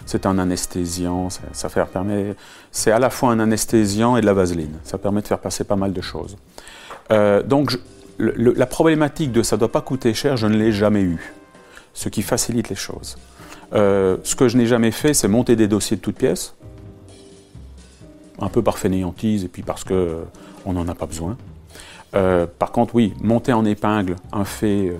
c'est. 0.07 0.25
un 0.25 0.39
anesthésiant, 0.39 1.29
ça, 1.29 1.69
permet, 1.85 2.35
c'est 2.71 2.91
à 2.91 2.97
la 2.97 3.11
fois 3.11 3.29
un 3.29 3.39
anesthésiant 3.39 4.17
et 4.17 4.21
de 4.21 4.25
la 4.25 4.33
vaseline. 4.33 4.73
Ça 4.83 4.97
permet 4.97 5.21
de 5.21 5.27
faire 5.27 5.37
passer 5.37 5.63
pas 5.63 5.75
mal 5.75 5.93
de 5.93 6.01
choses. 6.01 6.37
Euh, 7.11 7.43
donc, 7.43 7.77
la 8.17 8.65
problématique 8.65 9.31
de 9.31 9.43
ça 9.43 9.55
ne 9.55 9.59
doit 9.59 9.71
pas 9.71 9.81
coûter 9.81 10.13
cher, 10.15 10.35
je 10.35 10.47
ne 10.47 10.57
l'ai 10.57 10.71
jamais 10.71 11.01
eu. 11.01 11.31
Ce 11.93 12.09
qui 12.09 12.23
facilite 12.23 12.69
les 12.69 12.75
choses. 12.75 13.17
Euh, 13.73 14.17
ce 14.23 14.35
que 14.35 14.47
je 14.47 14.57
n'ai 14.57 14.65
jamais 14.65 14.91
fait, 14.91 15.13
c'est 15.13 15.27
monter 15.27 15.55
des 15.55 15.67
dossiers 15.67 15.97
de 15.97 16.01
toutes 16.01 16.17
pièces. 16.17 16.55
Un 18.41 18.49
peu 18.49 18.63
par 18.63 18.79
fainéantise 18.79 19.43
et 19.43 19.47
puis 19.47 19.61
parce 19.61 19.83
qu'on 19.83 20.73
n'en 20.73 20.87
a 20.87 20.95
pas 20.95 21.05
besoin. 21.05 21.37
Euh, 22.15 22.47
par 22.47 22.71
contre, 22.71 22.95
oui, 22.95 23.13
monter 23.21 23.53
en 23.53 23.65
épingle 23.65 24.15
un 24.31 24.45
fait 24.45 24.89
euh, 24.89 24.97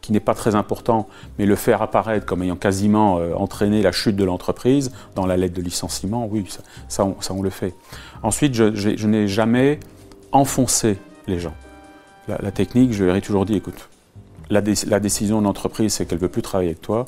qui 0.00 0.12
n'est 0.12 0.20
pas 0.20 0.34
très 0.34 0.54
important, 0.54 1.08
mais 1.38 1.46
le 1.46 1.56
faire 1.56 1.82
apparaître 1.82 2.26
comme 2.26 2.42
ayant 2.42 2.56
quasiment 2.56 3.18
euh, 3.18 3.34
entraîné 3.34 3.82
la 3.82 3.90
chute 3.90 4.16
de 4.16 4.24
l'entreprise 4.24 4.92
dans 5.14 5.26
la 5.26 5.36
lettre 5.36 5.54
de 5.54 5.62
licenciement, 5.62 6.28
oui, 6.30 6.46
ça, 6.88 7.06
on, 7.30 7.42
le 7.42 7.50
fait. 7.50 7.74
Ensuite, 8.22 8.54
je, 8.54 9.06
n'ai 9.06 9.26
jamais 9.26 9.80
enfoncé 10.30 10.98
les 11.26 11.38
gens. 11.38 11.54
La, 12.28 12.50
technique, 12.52 12.92
je 12.92 13.04
leur 13.04 13.16
ai 13.16 13.20
toujours 13.20 13.44
dit, 13.44 13.54
écoute, 13.54 13.88
la, 14.50 14.60
décision 14.60 15.40
de 15.40 15.44
l'entreprise, 15.44 15.94
c'est 15.94 16.06
qu'elle 16.06 16.18
ne 16.18 16.22
veut 16.22 16.28
plus 16.28 16.42
travailler 16.42 16.70
avec 16.70 16.82
toi. 16.82 17.06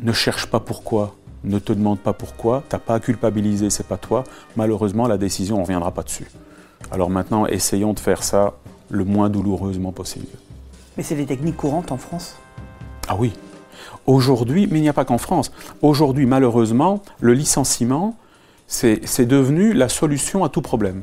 Ne 0.00 0.12
cherche 0.12 0.46
pas 0.46 0.60
pourquoi, 0.60 1.14
ne 1.44 1.58
te 1.58 1.72
demande 1.72 1.98
pas 1.98 2.12
pourquoi, 2.12 2.62
tu 2.68 2.74
n'as 2.74 2.80
pas 2.80 2.94
à 2.94 3.00
culpabiliser, 3.00 3.70
c'est 3.70 3.86
pas 3.86 3.96
toi. 3.98 4.24
Malheureusement, 4.56 5.08
la 5.08 5.16
décision, 5.16 5.56
on 5.56 5.58
ne 5.58 5.64
reviendra 5.64 5.92
pas 5.92 6.02
dessus. 6.02 6.26
Alors 6.90 7.10
maintenant, 7.10 7.46
essayons 7.46 7.92
de 7.92 8.00
faire 8.00 8.22
ça 8.22 8.54
le 8.90 9.04
moins 9.04 9.30
douloureusement 9.30 9.92
possible. 9.92 10.26
Mais 10.96 11.02
c'est 11.02 11.14
des 11.14 11.26
techniques 11.26 11.56
courantes 11.56 11.92
en 11.92 11.96
France 11.96 12.36
Ah 13.08 13.16
oui. 13.18 13.32
Aujourd'hui, 14.06 14.68
mais 14.70 14.78
il 14.78 14.82
n'y 14.82 14.88
a 14.88 14.92
pas 14.92 15.04
qu'en 15.04 15.18
France. 15.18 15.52
Aujourd'hui, 15.80 16.26
malheureusement, 16.26 17.02
le 17.20 17.34
licenciement, 17.34 18.16
c'est 18.66 19.26
devenu 19.26 19.72
la 19.72 19.88
solution 19.88 20.44
à 20.44 20.48
tout 20.48 20.62
problème 20.62 21.02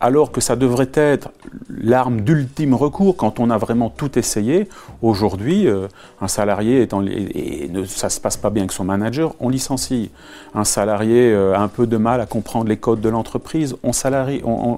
alors 0.00 0.30
que 0.30 0.40
ça 0.40 0.54
devrait 0.54 0.90
être 0.94 1.30
l'arme 1.68 2.20
d'ultime 2.20 2.74
recours 2.74 3.16
quand 3.16 3.40
on 3.40 3.50
a 3.50 3.58
vraiment 3.58 3.90
tout 3.90 4.18
essayé. 4.18 4.68
Aujourd'hui, 5.02 5.66
euh, 5.66 5.88
un 6.20 6.28
salarié 6.28 6.82
est 6.82 6.92
et, 6.92 7.68
ne, 7.68 7.84
ça 7.84 8.08
se 8.08 8.20
passe 8.20 8.36
pas 8.36 8.50
bien 8.50 8.62
avec 8.62 8.72
son 8.72 8.84
manager, 8.84 9.34
on 9.40 9.48
licencie. 9.48 10.10
Un 10.54 10.64
salarié 10.64 11.32
euh, 11.32 11.54
a 11.54 11.60
un 11.60 11.68
peu 11.68 11.86
de 11.86 11.96
mal 11.96 12.20
à 12.20 12.26
comprendre 12.26 12.68
les 12.68 12.76
codes 12.76 13.00
de 13.00 13.08
l'entreprise, 13.08 13.76
on, 13.82 13.92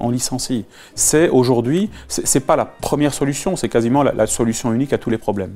on, 0.00 0.10
licencie. 0.10 0.64
C'est 0.94 1.28
aujourd'hui, 1.28 1.90
c'est 2.08 2.40
pas 2.40 2.56
la 2.56 2.64
première 2.64 3.12
solution, 3.12 3.56
c'est 3.56 3.68
quasiment 3.68 4.02
la, 4.02 4.26
solution 4.26 4.72
unique 4.72 4.92
à 4.92 4.98
tous 4.98 5.10
les 5.10 5.18
problèmes. 5.18 5.54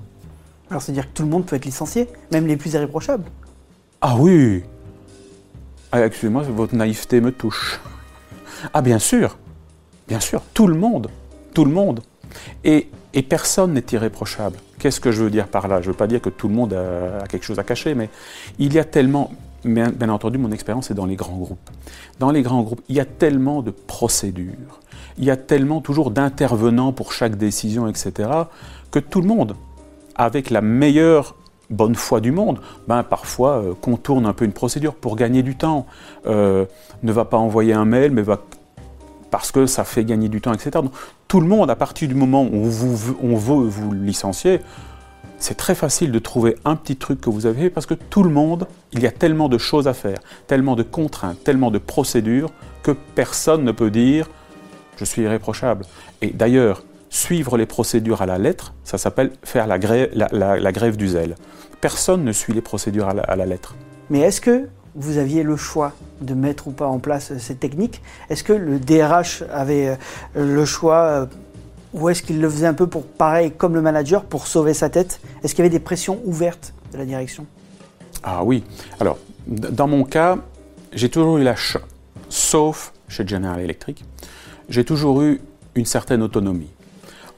Alors 0.71 0.83
c'est-à-dire 0.83 1.05
que 1.05 1.15
tout 1.15 1.23
le 1.23 1.29
monde 1.29 1.47
peut 1.47 1.57
être 1.57 1.65
licencié, 1.65 2.09
même 2.33 2.47
les 2.47 2.57
plus 2.57 2.73
irréprochables 2.75 3.25
Ah 4.01 4.17
oui 4.19 4.63
ah, 5.93 6.05
Excusez-moi, 6.05 6.43
votre 6.43 6.75
naïveté 6.75 7.21
me 7.21 7.33
touche. 7.33 7.81
Ah 8.73 8.83
bien 8.83 8.99
sûr 8.99 9.37
Bien 10.09 10.21
sûr, 10.21 10.43
tout 10.53 10.67
le 10.67 10.77
monde, 10.77 11.09
tout 11.55 11.65
le 11.65 11.71
monde. 11.71 12.01
Et, 12.65 12.89
personne 13.29 13.75
n'est 13.75 13.85
irréprochable. 13.93 14.57
Qu'est-ce 14.79 15.01
que 15.01 15.13
je 15.13 15.23
veux 15.23 15.31
dire 15.31 15.47
par 15.47 15.69
là? 15.69 15.81
Je 15.81 15.87
ne 15.87 15.93
veux 15.93 15.97
pas 15.97 16.07
dire 16.07 16.21
que 16.21 16.31
tout 16.31 16.49
le 16.49 16.55
monde 16.55 16.75
a, 16.75 17.27
quelque 17.27 17.45
chose 17.45 17.59
à 17.59 17.65
cacher, 17.65 17.95
mais 17.95 18.11
il 18.59 18.75
y 18.75 18.79
a 18.79 18.85
tellement... 18.85 19.31
bien, 19.65 19.91
bien 19.91 20.09
entendu, 20.09 20.37
mon 20.37 20.51
expérience 20.51 20.91
est 20.91 20.95
dans 20.95 21.07
les 21.07 21.17
grands 21.17 21.37
groupes. 21.37 21.71
Dans 22.19 22.31
les 22.31 22.43
grands 22.43 22.63
groupes, 22.63 22.83
il 22.89 22.97
y 22.97 23.01
a 23.01 23.05
tellement 23.05 23.63
de 23.63 23.71
procédures, 23.71 24.81
il 25.17 25.25
y 25.25 25.31
a 25.31 25.37
tellement 25.37 25.81
toujours 25.81 26.11
d'intervenants 26.11 26.93
pour 26.93 27.13
chaque 27.13 27.37
décision, 27.37 27.87
etc., 27.87 28.29
que 28.91 28.99
tout 28.99 29.21
le 29.21 29.29
monde, 29.29 29.55
avec 30.17 30.51
la 30.51 30.61
meilleure 30.61 31.37
bonne 31.71 31.95
foi 31.95 32.21
du 32.21 32.33
monde, 32.33 32.61
ben, 32.89 33.03
parfois 33.03 33.63
euh, 33.63 33.75
contourne 33.81 34.27
un 34.27 34.33
peu 34.33 34.45
une 34.45 34.53
procédure 34.53 34.95
pour 34.95 35.17
gagner 35.17 35.43
du 35.43 35.57
temps. 35.57 35.87
Euh, 36.27 36.67
ne 37.03 37.13
va 37.13 37.25
pas 37.25 37.37
envoyer 37.37 37.73
un 37.73 37.85
mail, 37.85 38.13
mais 38.13 38.23
va 38.23 38.41
parce 39.31 39.53
que 39.53 39.67
ça 39.67 39.85
fait 39.85 40.05
gagner 40.05 40.29
du 40.29 40.41
temps, 40.41 40.53
etc. 40.53 40.71
Donc, 40.75 40.93
tout 41.29 41.41
le 41.41 41.47
monde, 41.47 41.71
à 41.71 41.77
partir 41.77 42.09
du 42.09 42.15
moment 42.15 42.45
où 42.45 42.65
vous, 42.65 43.17
on 43.23 43.37
veut 43.37 43.69
vous 43.69 43.93
licencier, 43.93 44.61
c'est 45.39 45.57
très 45.57 45.75
facile 45.75 46.13
de 46.13 46.19
trouver 46.19 46.57
un 46.65 46.77
petit 46.77 46.97
truc 46.97 47.21
que 47.21 47.31
vous 47.31 47.47
avez 47.47 47.69
parce 47.71 47.87
que 47.87 47.95
tout 47.95 48.23
le 48.23 48.31
monde, 48.31 48.67
il 48.93 49.01
y 49.01 49.07
a 49.07 49.11
tellement 49.11 49.49
de 49.49 49.59
choses 49.59 49.89
à 49.89 49.95
faire, 49.95 50.19
tellement 50.47 50.77
de 50.77 50.83
contraintes, 50.83 51.43
tellement 51.45 51.71
de 51.71 51.79
procédures 51.79 52.51
que 52.83 52.93
personne 52.93 53.65
ne 53.65 53.73
peut 53.73 53.91
dire 53.91 54.29
je 54.97 55.05
suis 55.05 55.23
irréprochable. 55.23 55.85
Et 56.23 56.29
d'ailleurs, 56.29 56.85
suivre 57.11 57.57
les 57.57 57.67
procédures 57.67 58.23
à 58.23 58.27
la 58.27 58.39
lettre, 58.39 58.75
ça 58.85 58.99
s'appelle 58.99 59.33
faire 59.43 59.67
la 59.67 59.79
grève, 59.79 60.11
la, 60.15 60.73
grève, 60.73 60.97
du 60.97 61.09
zèle. 61.09 61.37
Personne 61.81 62.25
ne 62.25 62.33
suit 62.33 62.53
les 62.53 62.61
procédures 62.61 63.09
à 63.09 63.37
la, 63.37 63.47
lettre. 63.47 63.75
Mais 64.11 64.21
est-ce 64.21 64.41
que 64.41 64.69
vous 64.95 65.19
aviez 65.19 65.43
le 65.43 65.57
choix 65.57 65.93
de 66.21 66.35
mettre 66.35 66.69
ou 66.69 66.71
pas 66.71 66.87
en 66.87 66.99
place 66.99 67.37
ces 67.39 67.57
techniques 67.57 68.01
Est-ce 68.31 68.45
que 68.45 68.53
le 68.53 68.79
DRH 68.79 69.43
avait 69.53 69.89
euh, 69.89 69.97
le 70.35 70.65
choix 70.65 71.03
euh, 71.03 71.27
ou 71.93 72.09
est-ce 72.09 72.23
qu'il 72.23 72.41
le 72.41 72.51
faisait 72.51 72.67
un 72.67 72.75
peu 72.75 72.87
pour, 72.87 73.05
pareil, 73.05 73.53
comme 73.57 73.75
le 73.75 73.83
manager, 73.83 74.25
pour 74.25 74.47
sauver 74.47 74.75
sa 74.75 74.91
tête? 74.91 75.21
Est-ce 75.43 75.55
qu'il 75.55 75.65
y 75.65 75.67
avait 75.67 75.77
des 75.77 75.83
pressions 75.83 76.21
ouvertes 76.25 76.75
de 76.93 76.99
la 76.99 77.05
direction? 77.05 77.47
Ah 78.23 78.43
oui. 78.45 78.65
Alors, 78.99 79.19
dans 79.47 79.87
mon 79.87 80.05
cas, 80.05 80.39
j'ai 80.93 81.09
toujours 81.09 81.39
eu 81.39 81.45
la 81.45 81.55
chance, 81.55 81.83
sauf 82.29 82.93
chez 83.09 83.27
General 83.27 83.61
Electric, 83.61 84.05
j'ai 84.69 84.85
toujours 84.85 85.23
eu 85.23 85.41
une 85.75 85.85
certaine 85.85 86.23
autonomie. 86.23 86.71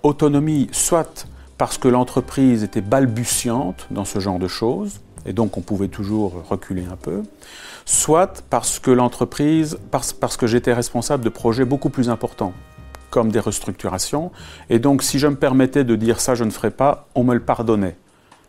Autonomie, 0.02 0.68
soit 0.72 1.26
parce 1.58 1.76
que 1.76 1.88
l'entreprise 1.88 2.62
était 2.62 2.80
balbutiante 2.80 3.86
dans 3.90 4.04
ce 4.04 4.20
genre 4.20 4.38
de 4.38 4.48
choses, 4.48 5.00
et 5.26 5.32
donc 5.32 5.56
on 5.56 5.60
pouvait 5.60 5.88
toujours 5.88 6.44
reculer 6.48 6.84
un 6.90 6.96
peu, 6.96 7.22
soit 7.84 8.42
parce 8.48 8.78
que 8.78 8.90
l'entreprise, 8.90 9.78
parce, 9.90 10.36
que 10.36 10.46
j'étais 10.46 10.72
responsable 10.72 11.24
de 11.24 11.28
projets 11.28 11.64
beaucoup 11.64 11.90
plus 11.90 12.08
importants, 12.08 12.52
comme 13.10 13.30
des 13.30 13.40
restructurations, 13.40 14.30
et 14.70 14.78
donc 14.78 15.02
si 15.02 15.18
je 15.18 15.26
me 15.26 15.36
permettais 15.36 15.84
de 15.84 15.96
dire 15.96 16.20
ça 16.20 16.34
je 16.34 16.44
ne 16.44 16.50
ferai 16.50 16.70
pas, 16.70 17.08
on 17.14 17.24
me 17.24 17.34
le 17.34 17.40
pardonnait, 17.40 17.96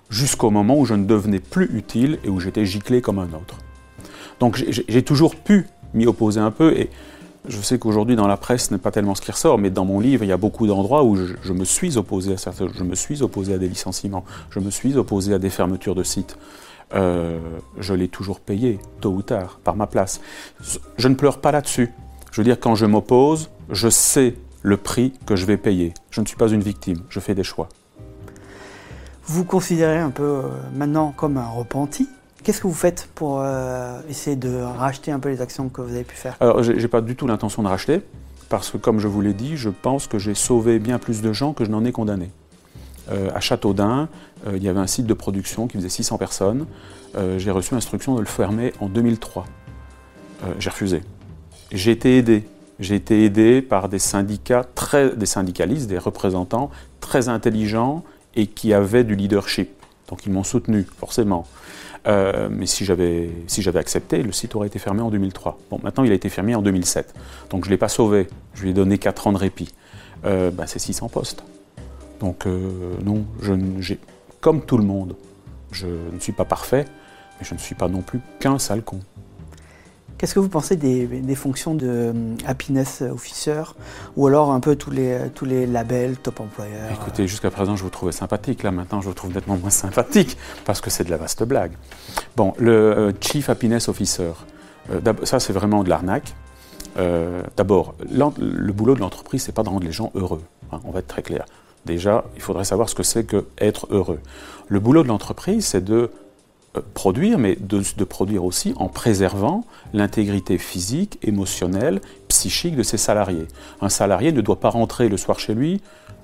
jusqu'au 0.09 0.49
moment 0.49 0.77
où 0.77 0.85
je 0.85 0.93
ne 0.93 1.05
devenais 1.05 1.39
plus 1.39 1.69
utile 1.73 2.19
et 2.23 2.29
où 2.29 2.39
j'étais 2.39 2.65
giclé 2.65 3.01
comme 3.01 3.19
un 3.19 3.33
autre. 3.33 3.57
Donc 4.39 4.55
j'ai 4.55 5.03
toujours 5.03 5.35
pu 5.35 5.67
m'y 5.93 6.05
opposer 6.05 6.39
un 6.39 6.51
peu, 6.51 6.77
et 6.77 6.89
je 7.47 7.61
sais 7.61 7.79
qu'aujourd'hui 7.79 8.15
dans 8.15 8.27
la 8.27 8.37
presse 8.37 8.67
ce 8.67 8.73
n'est 8.73 8.79
pas 8.79 8.91
tellement 8.91 9.15
ce 9.15 9.21
qui 9.21 9.31
ressort, 9.31 9.57
mais 9.57 9.69
dans 9.69 9.85
mon 9.85 9.99
livre 9.99 10.23
il 10.23 10.27
y 10.27 10.33
a 10.33 10.37
beaucoup 10.37 10.67
d'endroits 10.67 11.03
où 11.03 11.15
je, 11.15 11.53
me 11.53 11.65
suis 11.65 11.97
opposé 11.97 12.33
à 12.33 12.37
certains, 12.37 12.67
je 12.73 12.83
me 12.83 12.95
suis 12.95 13.21
opposé 13.21 13.53
à 13.53 13.57
des 13.57 13.67
licenciements, 13.67 14.25
je 14.49 14.59
me 14.59 14.69
suis 14.69 14.95
opposé 14.97 15.33
à 15.33 15.39
des 15.39 15.49
fermetures 15.49 15.95
de 15.95 16.03
sites. 16.03 16.37
Euh, 16.93 17.39
je 17.79 17.93
l'ai 17.93 18.07
toujours 18.07 18.39
payé, 18.39 18.79
tôt 19.01 19.11
ou 19.11 19.21
tard, 19.21 19.59
par 19.63 19.75
ma 19.75 19.87
place. 19.87 20.21
Je 20.97 21.07
ne 21.07 21.15
pleure 21.15 21.39
pas 21.39 21.51
là-dessus. 21.51 21.91
Je 22.31 22.41
veux 22.41 22.45
dire, 22.45 22.59
quand 22.59 22.75
je 22.75 22.85
m'oppose, 22.85 23.49
je 23.69 23.89
sais 23.89 24.35
le 24.61 24.77
prix 24.77 25.13
que 25.25 25.35
je 25.35 25.45
vais 25.45 25.57
payer. 25.57 25.93
Je 26.11 26.21
ne 26.21 26.25
suis 26.25 26.37
pas 26.37 26.49
une 26.49 26.61
victime, 26.61 27.03
je 27.09 27.19
fais 27.19 27.35
des 27.35 27.43
choix. 27.43 27.69
Vous 29.25 29.43
considérez 29.43 29.97
un 29.97 30.09
peu 30.09 30.23
euh, 30.23 30.41
maintenant 30.73 31.13
comme 31.15 31.37
un 31.37 31.47
repenti 31.47 32.07
Qu'est-ce 32.43 32.61
que 32.61 32.67
vous 32.67 32.73
faites 32.73 33.09
pour 33.13 33.41
euh, 33.41 33.99
essayer 34.09 34.37
de 34.37 34.61
racheter 34.61 35.11
un 35.11 35.19
peu 35.19 35.27
les 35.27 35.41
actions 35.41 35.67
que 35.67 35.81
vous 35.81 35.93
avez 35.93 36.05
pu 36.05 36.15
faire? 36.15 36.37
Alors, 36.39 36.63
j'ai 36.63 36.87
pas 36.87 37.01
du 37.01 37.17
tout 37.17 37.27
l'intention 37.27 37.61
de 37.61 37.67
racheter, 37.67 38.01
parce 38.47 38.71
que 38.71 38.77
comme 38.77 38.99
je 38.99 39.09
vous 39.09 39.19
l'ai 39.19 39.33
dit, 39.33 39.57
je 39.57 39.69
pense 39.69 40.07
que 40.07 40.17
j'ai 40.17 40.33
sauvé 40.33 40.79
bien 40.79 40.97
plus 40.97 41.21
de 41.21 41.33
gens 41.33 41.51
que 41.51 41.65
je 41.65 41.69
n'en 41.69 41.83
ai 41.83 41.91
condamné. 41.91 42.31
Euh, 43.09 43.29
à 43.33 43.39
Châteaudun, 43.39 44.09
euh, 44.45 44.57
il 44.57 44.63
y 44.63 44.69
avait 44.69 44.79
un 44.79 44.87
site 44.87 45.05
de 45.05 45.13
production 45.13 45.67
qui 45.67 45.77
faisait 45.77 45.89
600 45.89 46.17
personnes. 46.17 46.65
j'ai 47.37 47.49
reçu 47.49 47.73
l'instruction 47.73 48.13
de 48.15 48.19
le 48.19 48.27
fermer 48.27 48.73
en 48.79 48.89
2003. 48.89 49.45
j'ai 50.59 50.69
refusé. 50.69 51.01
J'ai 51.71 51.91
été 51.91 52.17
aidé. 52.17 52.47
J'ai 52.79 52.93
été 52.93 53.25
aidé 53.25 53.63
par 53.63 53.89
des 53.89 53.97
syndicats, 53.97 54.63
très, 54.75 55.15
des 55.15 55.25
syndicalistes, 55.25 55.87
des 55.87 55.97
représentants 55.97 56.69
très 56.99 57.27
intelligents 57.27 58.03
et 58.35 58.45
qui 58.45 58.71
avaient 58.71 59.03
du 59.03 59.15
leadership. 59.15 59.69
Donc 60.09 60.25
ils 60.25 60.31
m'ont 60.31 60.43
soutenu, 60.43 60.85
forcément. 60.99 61.47
Euh, 62.07 62.47
mais 62.49 62.65
si 62.65 62.85
j'avais 62.85 63.29
si 63.47 63.67
accepté, 63.67 64.23
le 64.23 64.31
site 64.31 64.55
aurait 64.55 64.67
été 64.67 64.79
fermé 64.79 65.01
en 65.01 65.09
2003. 65.09 65.59
Bon, 65.69 65.79
maintenant 65.83 66.03
il 66.03 66.11
a 66.11 66.15
été 66.15 66.29
fermé 66.29 66.55
en 66.55 66.61
2007. 66.61 67.13
Donc 67.49 67.65
je 67.65 67.69
ne 67.69 67.73
l'ai 67.73 67.77
pas 67.77 67.89
sauvé. 67.89 68.27
Je 68.53 68.63
lui 68.63 68.69
ai 68.69 68.73
donné 68.73 68.97
4 68.97 69.27
ans 69.27 69.33
de 69.33 69.37
répit. 69.37 69.73
Euh, 70.25 70.51
ben, 70.51 70.65
c'est 70.67 70.79
600 70.79 71.09
postes. 71.09 71.43
Donc 72.19 72.45
euh, 72.45 72.95
non, 73.03 73.25
je, 73.41 73.53
comme 74.41 74.61
tout 74.61 74.77
le 74.77 74.83
monde, 74.83 75.15
je 75.71 75.87
ne 75.87 76.19
suis 76.19 76.31
pas 76.31 76.45
parfait, 76.45 76.85
mais 77.39 77.45
je 77.45 77.53
ne 77.53 77.59
suis 77.59 77.75
pas 77.75 77.87
non 77.87 78.01
plus 78.01 78.19
qu'un 78.39 78.59
sale 78.59 78.81
con. 78.81 78.99
Qu'est-ce 80.17 80.33
que 80.33 80.39
vous 80.39 80.49
pensez 80.49 80.75
des, 80.75 81.35
fonctions 81.35 81.75
de 81.75 81.87
euh, 81.87 82.13
happiness 82.47 83.03
officer 83.03 83.61
ou 84.15 84.25
alors 84.25 84.51
un 84.51 84.59
peu 84.59 84.75
tous 84.75 84.89
les, 84.89 85.29
tous 85.35 85.45
les 85.45 85.67
labels 85.67 86.17
top 86.17 86.39
employeur 86.39 86.91
Écoutez, 86.91 87.27
jusqu'à 87.27 87.51
présent, 87.51 87.75
je 87.75 87.83
vous 87.83 87.91
trouvais 87.91 88.11
sympathique. 88.11 88.63
Là, 88.63 88.71
maintenant, 88.71 88.99
je 88.99 89.07
vous 89.07 89.13
trouve 89.13 89.31
nettement 89.31 89.57
moins 89.57 89.69
sympathique 89.69 90.35
parce 90.65 90.81
que 90.81 90.89
c'est 90.89 91.03
de 91.03 91.11
la 91.11 91.17
vaste 91.17 91.43
blague. 91.43 91.73
Bon, 92.35 92.53
le 92.57 92.71
euh, 92.71 93.11
chief 93.21 93.49
happiness 93.49 93.89
officer, 93.89 94.31
euh, 94.91 95.13
ça, 95.23 95.39
c'est 95.39 95.53
vraiment 95.53 95.83
de 95.83 95.89
l'arnaque. 95.89 96.33
D'abord, 97.55 97.93
le 98.09 98.71
boulot 98.71 98.95
de 98.95 99.01
l'entreprise, 99.01 99.43
c'est 99.43 99.51
pas 99.51 99.61
de 99.61 99.69
rendre 99.69 99.85
les 99.85 99.91
gens 99.91 100.11
heureux. 100.15 100.41
Hein, 100.71 100.79
on 100.83 100.89
va 100.89 100.97
être 100.97 101.07
très 101.07 101.21
clair. 101.21 101.45
Déjà, 101.87 102.25
il 102.35 102.41
faudrait 102.41 102.65
savoir 102.65 102.89
ce 102.89 102.95
que 102.95 103.01
c'est 103.01 103.23
que 103.23 103.45
être 103.57 103.87
heureux. 103.89 104.19
Le 104.67 104.79
boulot 104.81 105.03
de 105.03 105.07
l'entreprise, 105.07 105.65
c'est 105.65 105.83
de 105.83 106.11
euh, 106.75 106.81
produire, 106.93 107.39
mais 107.39 107.57
de, 107.59 108.03
produire 108.03 108.43
aussi 108.43 108.73
en 108.75 108.89
préservant 108.89 109.63
l'intégrité 109.93 110.57
physique, 110.57 111.17
émotionnelle, 111.23 112.01
psychique 112.27 112.75
de 112.75 112.83
ses 112.83 112.97
salariés. 112.97 113.47
Un 113.79 113.87
salarié 113.87 114.33
ne 114.33 114.41
doit 114.41 114.59
pas 114.59 114.69
rentrer 114.69 115.07
le 115.07 115.15
soir 115.15 115.39
chez 115.39 115.53
lui 115.53 115.81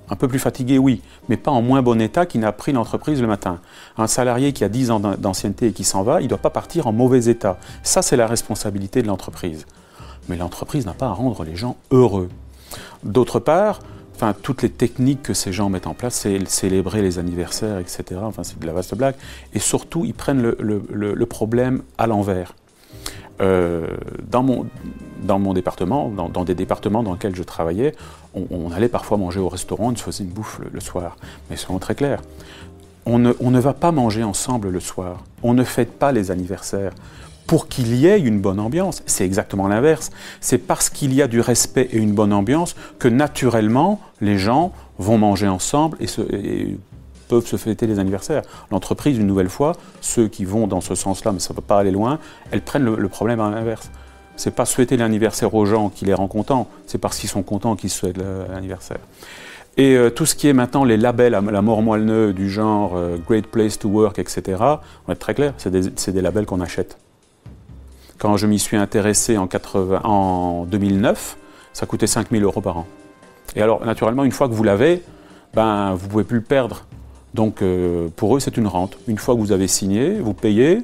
un 0.10 0.18
peu 0.18 0.28
plus 0.28 0.40
fatigué, 0.40 0.78
oui, 0.78 1.02
mais 1.30 1.38
pas 1.38 1.50
en 1.50 1.62
moins 1.62 1.82
bon 1.82 2.02
état 2.02 2.26
qu'il 2.26 2.42
n'a 2.42 2.52
pris 2.52 2.74
l'entreprise 2.74 3.22
le 3.22 3.28
matin. 3.28 3.62
Un 3.98 4.08
salarié 4.08 4.52
qui 4.52 4.66
a 4.66 4.70
10 4.70 4.92
ans 4.92 5.00
d'ancienneté 5.00 5.68
et 5.68 5.72
qui 5.72 5.86
s'en 5.86 6.04
va, 6.04 6.20
il 6.20 6.26
ne 6.26 6.30
doit 6.30 6.40
pas 6.40 6.50
partir 6.50 6.88
en 6.88 6.92
mauvais 6.92 7.28
état. 7.28 7.58
Ça, 7.84 8.02
c'est 8.02 8.18
la 8.18 8.28
responsabilité 8.28 9.02
de 9.02 9.08
l'entreprise. 9.08 9.66
Mais 10.28 10.36
l'entreprise 10.36 10.86
n'a 10.86 10.94
pas 10.94 11.06
à 11.06 11.14
rendre 11.14 11.46
les 11.46 11.56
gens 11.56 11.78
heureux. 11.90 12.28
D'autre 13.06 13.40
part, 13.40 13.80
enfin, 14.16 14.34
toutes 14.40 14.62
les 14.62 14.70
techniques 14.70 15.24
que 15.24 15.34
ces 15.34 15.52
gens 15.52 15.70
mettent 15.70 15.88
en 15.88 15.94
place, 15.94 16.16
c'est 16.16 16.48
célébrer 16.48 17.02
les 17.02 17.20
anniversaires, 17.20 17.80
etc. 17.80 18.22
Enfin, 18.24 18.44
c'est 18.44 18.60
de 18.60 18.66
la 18.66 18.74
vaste 18.74 18.96
blague. 18.96 19.16
Et 19.54 19.60
surtout, 19.60 20.06
ils 20.06 20.14
prennent 20.14 20.42
le, 20.42 21.26
problème 21.26 21.84
à 21.98 22.08
l'envers. 22.08 22.54
Euh, 23.42 23.88
dans, 24.30 24.44
mon, 24.44 24.68
dans 25.24 25.40
mon 25.40 25.54
département, 25.54 26.10
dans, 26.10 26.44
des 26.44 26.56
départements 26.56 27.02
dans 27.02 27.14
lesquels 27.14 27.36
je 27.36 27.44
travaillais, 27.44 27.94
on, 28.36 28.72
allait 28.72 28.90
parfois 28.90 29.18
manger 29.18 29.40
au 29.40 29.50
restaurant, 29.50 29.92
on 29.92 29.96
se 29.96 30.04
faisait 30.04 30.24
une 30.24 30.30
bouffe 30.30 30.60
le, 30.72 30.80
soir. 30.80 31.18
Mais 31.50 31.56
soyons 31.56 31.80
très 31.80 31.96
clairs, 31.96 32.22
on 33.06 33.20
ne, 33.20 33.34
on 33.40 33.52
ne 33.52 33.60
va 33.60 33.74
pas 33.74 33.92
manger 33.92 34.24
ensemble 34.24 34.70
le 34.70 34.80
soir. 34.80 35.24
On 35.42 35.54
ne 35.54 35.64
fête 35.64 35.98
pas 35.98 36.12
les 36.12 36.32
anniversaires 36.32 36.94
pour 37.48 37.68
qu'il 37.68 37.96
y 37.96 38.08
ait 38.08 38.20
une 38.20 38.40
bonne 38.40 38.60
ambiance. 38.60 39.04
C'est 39.06 39.26
exactement 39.26 39.68
l'inverse. 39.68 40.12
C'est 40.42 40.58
parce 40.58 40.90
qu'il 40.90 41.14
y 41.14 41.22
a 41.22 41.28
du 41.28 41.42
respect 41.42 41.90
et 41.92 41.98
une 41.98 42.14
bonne 42.14 42.34
ambiance 42.34 42.76
que 43.00 43.08
naturellement 43.08 44.00
les 44.22 44.38
gens 44.38 44.72
vont 44.98 45.18
manger 45.18 45.48
ensemble 45.48 45.98
et, 46.00 46.78
peuvent 47.30 47.46
se 47.48 47.56
fêter 47.56 47.88
les 47.88 48.00
anniversaires. 48.00 48.44
L'entreprise, 48.70 49.18
une 49.18 49.26
nouvelle 49.26 49.50
fois, 49.50 49.74
ceux 50.02 50.28
qui 50.28 50.46
vont 50.46 50.68
dans 50.68 50.82
ce 50.82 50.94
sens-là, 50.94 51.32
mais 51.32 51.40
ça 51.40 51.54
ne 51.54 51.56
peut 51.56 51.64
pas 51.64 51.80
aller 51.80 51.90
loin, 51.90 52.20
elles 52.52 52.62
prennent 52.62 52.84
le, 52.84 53.10
problème 53.10 53.40
à 53.40 53.50
l'inverse. 53.50 53.90
C'est 54.36 54.54
pas 54.54 54.66
souhaiter 54.66 54.98
l'anniversaire 54.98 55.56
aux 55.56 55.66
gens 55.66 55.90
qui 55.90 56.06
les 56.06 56.14
rend 56.14 56.28
contents, 56.28 56.68
c'est 56.86 56.98
parce 56.98 57.18
qu'ils 57.18 57.30
sont 57.30 57.42
contents 57.42 57.76
qu'ils 57.76 57.90
souhaitent 57.90 58.20
l'anniversaire. 58.52 59.00
Et 59.78 59.96
euh, 59.96 60.12
tout 60.12 60.26
ce 60.28 60.36
qui 60.36 60.48
est 60.48 60.54
maintenant 60.54 60.84
les 60.84 60.98
labels 60.98 61.32
la 61.32 61.62
mort 61.62 61.82
moelle 61.82 62.34
du 62.34 62.50
genre 62.50 62.96
euh, 62.96 63.18
Great 63.18 63.48
Place 63.48 63.80
to 63.80 63.90
Work, 63.90 64.20
etc., 64.20 64.58
on 64.60 64.78
va 65.08 65.14
être 65.14 65.20
très 65.20 65.34
clair, 65.34 65.54
c'est 65.58 65.72
des, 65.72 66.12
des 66.12 66.22
labels 66.22 66.46
qu'on 66.46 66.62
achète. 66.62 66.98
Quand 68.24 68.38
je 68.38 68.48
m'y 68.48 68.58
suis 68.58 68.78
intéressé 68.78 69.38
en, 69.38 69.48
80, 69.48 70.00
en 70.06 70.64
2009, 70.64 71.36
ça 71.74 71.86
coûtait 71.86 72.08
5000 72.08 72.42
euros 72.42 72.62
par 72.62 72.78
an. 72.78 72.88
Et 73.58 73.62
alors, 73.62 73.86
naturellement, 73.86 74.24
une 74.24 74.32
fois 74.32 74.48
que 74.48 74.54
vous 74.54 74.64
l'avez, 74.64 75.04
ben, 75.54 75.94
vous 75.96 76.06
ne 76.06 76.10
pouvez 76.10 76.24
plus 76.24 76.38
le 76.38 76.44
perdre. 76.44 76.86
Donc, 77.34 77.62
euh, 77.62 78.08
pour 78.16 78.38
eux, 78.38 78.40
c'est 78.40 78.56
une 78.56 78.68
rente. 78.68 78.98
Une 79.10 79.18
fois 79.18 79.36
que 79.36 79.42
vous 79.42 79.52
avez 79.52 79.68
signé, 79.68 80.22
vous 80.22 80.34
payez, 80.34 80.84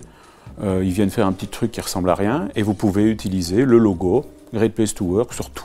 euh, 0.61 0.81
ils 0.83 0.91
viennent 0.91 1.11
faire 1.11 1.27
un 1.27 1.31
petit 1.31 1.47
truc 1.47 1.71
qui 1.71 1.79
ressemble 1.79 2.09
à 2.09 2.15
rien, 2.15 2.49
et 2.57 2.61
vous 2.61 2.73
pouvez 2.73 3.05
utiliser 3.09 3.63
le 3.63 3.77
logo 3.77 4.25
Great 4.53 4.73
Place 4.73 4.93
to 4.93 5.05
Work 5.05 5.33
sur 5.33 5.49
tout. 5.49 5.63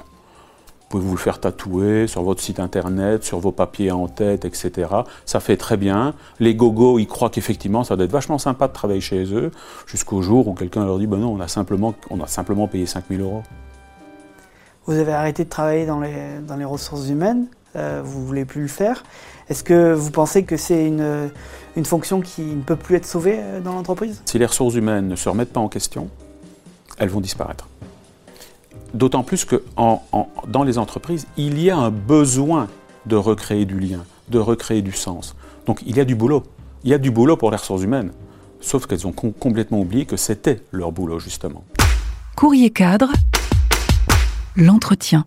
Pouvez 0.95 1.09
vous 1.09 1.17
le 1.17 1.21
faire 1.21 1.41
tatouer 1.41 2.07
sur 2.07 2.23
votre 2.23 2.41
site 2.41 2.61
internet, 2.61 3.25
sur 3.25 3.41
vos 3.41 3.51
papiers 3.51 3.91
en 3.91 4.07
tête, 4.07 4.45
etc. 4.45 4.89
Ça 5.25 5.41
fait 5.41 5.57
très 5.57 5.77
bien. 5.77 6.15
Les 6.39 6.55
gogos, 6.55 7.01
ils 7.01 7.09
croient 7.09 7.31
qu'effectivement, 7.31 7.83
ça 7.83 7.97
doit 7.97 8.05
être 8.05 8.13
vachement 8.13 8.39
sympa 8.39 8.69
de 8.69 8.73
travailler 8.73 9.01
chez 9.01 9.25
eux, 9.35 9.51
jusqu'au 9.87 10.23
jour 10.23 10.47
où 10.47 10.55
quelqu'un 10.55 10.85
leur 10.85 10.99
dit 10.99 11.09
ben 11.09 11.17
non, 11.17 11.33
on 11.33 11.41
a 11.41 11.49
simplement, 11.49 11.95
on 12.11 12.21
a 12.21 12.29
simplement 12.29 12.69
payé 12.69 12.87
5000 12.87 13.21
euros. 13.21 13.43
Vous 14.87 14.97
avez 14.97 15.13
arrêté 15.13 15.45
de 15.45 15.49
travailler 15.49 15.85
dans 15.85 15.99
les, 15.99 16.39
dans 16.47 16.57
les 16.57 16.65
ressources 16.65 17.09
humaines, 17.09 17.47
euh, 17.75 18.01
vous 18.05 18.21
ne 18.21 18.27
voulez 18.27 18.45
plus 18.45 18.63
le 18.63 18.69
faire. 18.69 19.03
Est-ce 19.49 19.65
que 19.65 19.93
vous 19.93 20.13
pensez 20.13 20.45
que 20.45 20.57
c'est 20.57 20.87
une, 20.87 21.31
une 21.75 21.85
fonction 21.85 22.21
qui 22.21 22.43
ne 22.43 22.63
peut 22.63 22.77
plus 22.77 22.97
être 22.97 23.07
sauvée 23.07 23.39
euh, 23.41 23.61
dans 23.61 23.73
l'entreprise? 23.73 24.23
Si 24.27 24.39
les 24.39 24.47
ressources 24.47 24.75
humaines 24.75 25.09
ne 25.09 25.17
se 25.17 25.29
remettent 25.29 25.53
pas 25.53 25.61
en 25.61 25.69
question, 25.69 26.09
elles 26.99 27.09
vont 27.09 27.21
disparaître. 27.21 27.67
D'autant 28.95 29.25
plus 29.25 29.45
que 29.45 29.63
dans 29.77 30.63
les 30.63 30.79
entreprises, 30.79 31.27
il 31.37 31.61
y 31.61 31.69
a 31.69 31.77
un 31.77 31.91
besoin 31.91 32.69
de 33.07 33.17
recréer 33.17 33.65
du 33.65 33.81
lien, 33.81 34.05
de 34.29 34.39
recréer 34.39 34.83
du 34.83 34.93
sens. 34.93 35.35
Donc 35.67 35.81
il 35.85 35.97
y 35.97 36.01
a 36.01 36.05
du 36.05 36.15
boulot. 36.15 36.45
Il 36.85 36.91
y 36.91 36.95
a 36.95 36.99
du 36.99 37.11
boulot 37.11 37.37
pour 37.37 37.51
les 37.51 37.57
ressources 37.57 37.83
humaines. 37.83 38.13
Sauf 38.61 38.87
qu'elles 38.87 39.07
ont 39.07 39.13
complètement 39.13 39.81
oublié 39.81 40.07
que 40.07 40.17
c'était 40.17 40.63
leur 40.71 40.93
boulot, 40.93 41.19
justement. 41.19 41.65
Courrier 42.37 42.71
cadre, 42.71 43.11
l'entretien. 44.57 45.25